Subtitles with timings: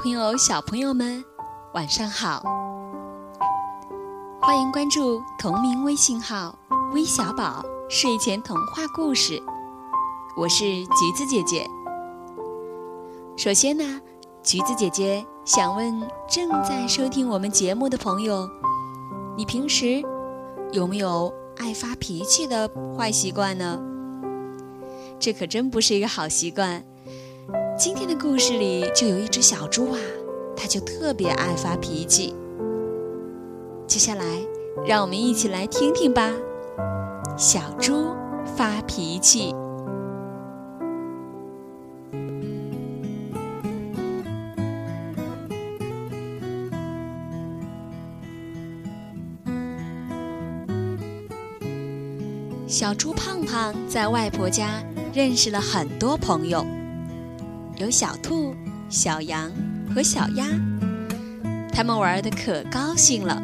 [0.00, 1.24] 朋友、小朋友们，
[1.74, 2.40] 晚上好！
[4.40, 6.56] 欢迎关注同名微信号
[6.94, 9.42] “微小宝睡前童话故事”，
[10.38, 11.68] 我是橘子姐姐。
[13.36, 14.00] 首先呢，
[14.40, 18.48] 橘子姐姐想问正在收听我们节目的朋友，
[19.36, 20.00] 你平时
[20.70, 23.80] 有没有爱发脾气的坏习惯呢？
[25.18, 26.84] 这可真不是一个好习惯。
[27.78, 30.00] 今天的故事里就有一只小猪啊，
[30.56, 32.34] 它就特别爱发脾气。
[33.86, 34.24] 接下来，
[34.84, 36.28] 让我们一起来听听吧。
[37.36, 38.08] 小猪
[38.56, 39.54] 发脾气。
[52.66, 54.82] 小猪胖胖在外婆家
[55.14, 56.66] 认识了很多朋友。
[57.78, 58.56] 有小兔、
[58.90, 59.52] 小羊
[59.94, 60.46] 和小鸭，
[61.72, 63.40] 他们玩的可高兴了。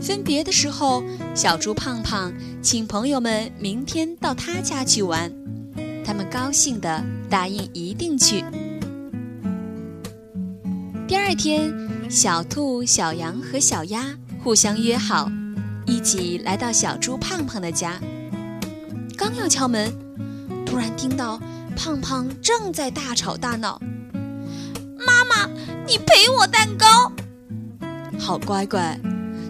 [0.00, 1.02] 分别的时候，
[1.34, 2.32] 小猪胖胖
[2.62, 5.32] 请朋友们明天到他家去玩，
[6.04, 8.44] 他们高兴的答应一定去。
[11.08, 11.74] 第二天，
[12.08, 14.04] 小兔、小羊和小鸭
[14.44, 15.28] 互相约好，
[15.84, 17.98] 一起来到小猪胖胖的家。
[19.16, 19.92] 刚要敲门，
[20.64, 21.40] 突然听到。
[21.76, 23.80] 胖胖正在大吵大闹。
[24.98, 25.46] 妈妈，
[25.86, 27.12] 你赔我蛋糕。
[28.18, 28.98] 好乖乖，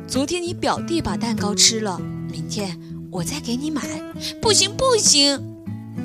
[0.08, 1.98] 昨天你表弟把蛋糕吃了，
[2.30, 2.78] 明天
[3.10, 3.80] 我再给你买。
[4.42, 5.40] 不行不行，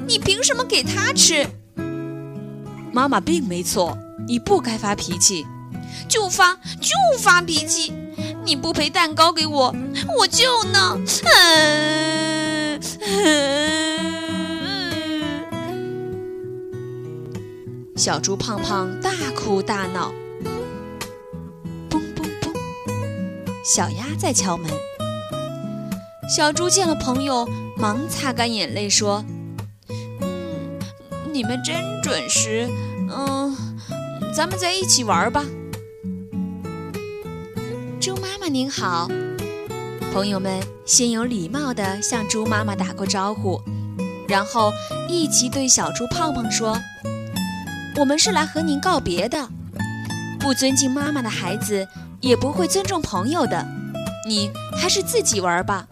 [0.08, 1.45] 你凭什么给他吃？
[2.94, 5.45] 妈妈并没错，你不该发脾气。
[6.08, 7.92] 就发就发脾气，
[8.45, 9.75] 你不赔蛋糕给我，
[10.17, 10.97] 我就呢。
[18.03, 20.11] 小猪胖胖大哭大闹。
[21.87, 22.52] 嘣嘣嘣！
[23.64, 24.71] 小鸭在敲门。
[26.36, 29.23] 小猪见了朋友，忙擦干眼泪说
[30.20, 30.80] ：“嗯，
[31.31, 32.67] 你们真准时。
[33.08, 33.55] 嗯，
[34.36, 35.45] 咱们在一起玩吧。”
[38.02, 39.08] 猪妈妈您好。
[40.11, 43.61] 朋友们先有礼貌地向猪妈妈打过招呼，
[44.27, 44.73] 然后
[45.08, 46.76] 一起对小猪胖胖说。
[48.02, 49.48] 我们是来和您告别的。
[50.39, 51.88] 不尊敬妈妈的孩子，
[52.20, 53.64] 也不会尊重朋友的。
[54.28, 55.86] 你还是自己玩吧。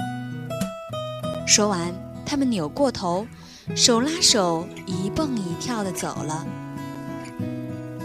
[1.46, 1.94] 说完，
[2.26, 3.28] 他们扭过头，
[3.76, 6.48] 手拉手，一蹦一跳地走了。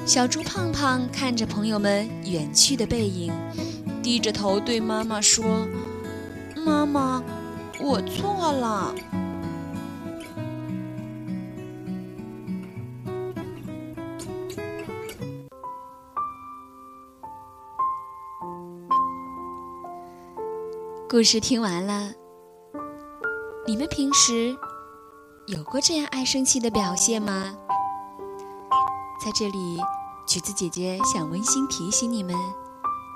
[0.04, 3.32] 小猪胖胖看着朋友们远去的背影，
[4.02, 5.66] 低着头对妈妈说
[6.62, 7.22] ：“妈妈，
[7.80, 8.94] 我错了。”
[21.14, 22.10] 故事听完了，
[23.68, 24.52] 你们平时
[25.46, 27.54] 有过这样爱生气的表现吗？
[29.24, 29.78] 在这里，
[30.26, 32.34] 橘子姐姐想温馨提醒你们：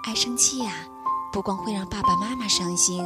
[0.05, 0.87] 爱生气呀，
[1.33, 3.05] 不光会让爸爸妈妈伤心，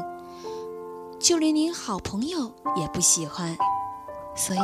[1.18, 3.56] 就连您好朋友也不喜欢。
[4.36, 4.60] 所以，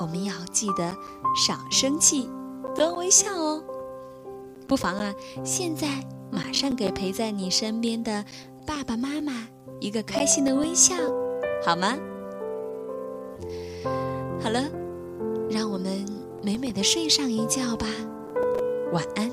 [0.00, 0.92] 我们要记得
[1.36, 2.28] 少生气，
[2.74, 3.62] 多微笑哦。
[4.66, 5.14] 不妨啊，
[5.44, 8.24] 现在马上给陪在你身边的。
[8.66, 9.32] 爸爸妈妈
[9.78, 10.96] 一个开心的微笑，
[11.64, 11.96] 好吗？
[14.40, 14.60] 好了，
[15.48, 16.04] 让我们
[16.42, 17.86] 美美的睡上一觉吧，
[18.92, 19.30] 晚安。